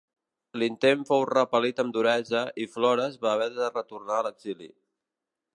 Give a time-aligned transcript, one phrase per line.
[0.61, 4.73] L'intent fou repel·lit amb duresa i Flores va haver de retornar a l'exili.